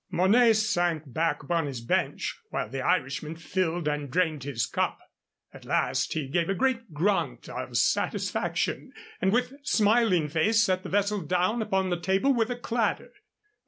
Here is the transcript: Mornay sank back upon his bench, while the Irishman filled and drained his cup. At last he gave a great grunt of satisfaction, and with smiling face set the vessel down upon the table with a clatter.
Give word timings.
Mornay 0.09 0.53
sank 0.53 1.03
back 1.05 1.43
upon 1.43 1.67
his 1.67 1.79
bench, 1.79 2.35
while 2.49 2.67
the 2.67 2.81
Irishman 2.81 3.35
filled 3.35 3.87
and 3.87 4.09
drained 4.09 4.43
his 4.45 4.65
cup. 4.65 4.97
At 5.53 5.63
last 5.63 6.13
he 6.13 6.27
gave 6.27 6.49
a 6.49 6.55
great 6.55 6.91
grunt 6.91 7.47
of 7.47 7.77
satisfaction, 7.77 8.93
and 9.21 9.31
with 9.31 9.53
smiling 9.63 10.27
face 10.27 10.63
set 10.63 10.81
the 10.81 10.89
vessel 10.89 11.21
down 11.21 11.61
upon 11.61 11.91
the 11.91 11.99
table 12.01 12.33
with 12.33 12.49
a 12.49 12.57
clatter. 12.57 13.13